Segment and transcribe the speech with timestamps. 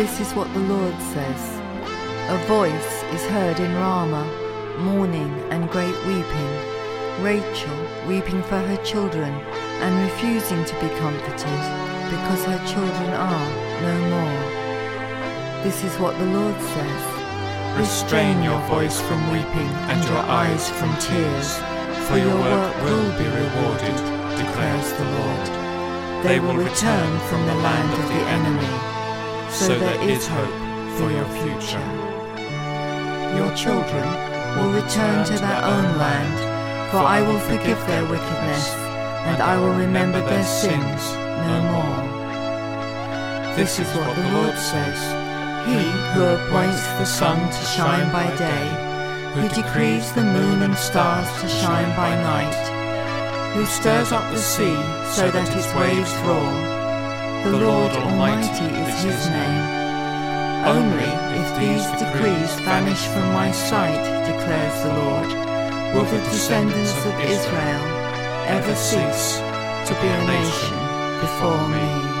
[0.00, 1.42] This is what the Lord says.
[2.32, 4.24] A voice is heard in Ramah,
[4.78, 6.52] mourning and great weeping,
[7.20, 7.76] Rachel
[8.08, 9.30] weeping for her children
[9.84, 11.60] and refusing to be comforted
[12.08, 13.48] because her children are
[13.84, 14.40] no more.
[15.64, 17.02] This is what the Lord says.
[17.76, 21.58] Restrain your voice from weeping and your eyes from tears,
[22.08, 23.96] for your work will be rewarded,
[24.40, 25.60] declares the Lord.
[26.24, 27.99] They will return from the land
[29.70, 30.56] so there is hope
[30.98, 31.86] for your future.
[33.38, 34.06] Your children
[34.56, 36.38] will return to their own land,
[36.90, 38.74] for I will forgive their wickedness,
[39.30, 41.02] and I will remember their sins
[41.46, 42.02] no more.
[43.54, 44.98] This is what the Lord says.
[45.68, 45.78] He
[46.14, 48.66] who appoints the sun to shine by day,
[49.34, 54.78] who decrees the moon and stars to shine by night, who stirs up the sea
[55.14, 56.79] so that its waves roar.
[57.42, 59.64] The Lord Almighty is his name.
[60.66, 61.10] Only
[61.40, 65.28] if these decrees vanish from my sight, declares the Lord,
[65.94, 67.84] will the descendants of Israel
[68.46, 69.38] ever cease
[69.88, 70.78] to be a nation
[71.20, 72.19] before me.